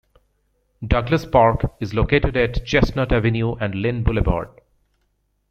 [0.83, 4.49] Douglas Park is located at Chestnut Avenue and Lynn Boulevard.